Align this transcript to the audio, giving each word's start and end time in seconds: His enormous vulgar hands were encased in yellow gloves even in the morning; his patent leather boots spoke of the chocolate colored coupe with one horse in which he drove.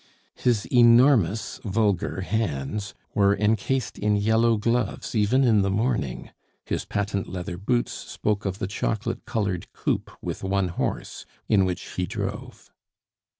His 0.33 0.65
enormous 0.71 1.59
vulgar 1.63 2.21
hands 2.21 2.95
were 3.13 3.37
encased 3.37 3.99
in 3.99 4.15
yellow 4.15 4.57
gloves 4.57 5.13
even 5.13 5.43
in 5.43 5.61
the 5.61 5.69
morning; 5.69 6.31
his 6.65 6.85
patent 6.85 7.27
leather 7.29 7.55
boots 7.55 7.91
spoke 7.91 8.43
of 8.43 8.57
the 8.57 8.65
chocolate 8.65 9.25
colored 9.25 9.71
coupe 9.73 10.09
with 10.19 10.43
one 10.43 10.69
horse 10.69 11.27
in 11.47 11.65
which 11.65 11.83
he 11.97 12.07
drove. 12.07 12.71